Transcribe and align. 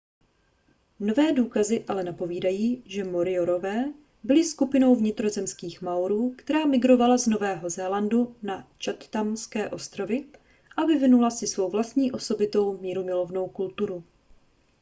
nové 0.99 1.33
důkazy 1.33 1.85
ale 1.87 2.03
napovídají 2.03 2.83
že 2.85 3.03
moriorové 3.03 3.85
byli 4.23 4.43
skupinou 4.43 4.95
vnitrozemských 4.95 5.81
maorů 5.81 6.35
která 6.37 6.65
migrovala 6.65 7.17
z 7.17 7.27
nového 7.27 7.69
zélandu 7.69 8.35
na 8.43 8.67
chathamské 8.85 9.69
ostrovy 9.69 10.25
a 10.77 10.85
vyvinula 10.85 11.29
si 11.29 11.47
svou 11.47 11.69
vlastní 11.69 12.11
osobitou 12.11 12.77
mírumilovnou 12.77 13.47
kulturu 13.47 14.03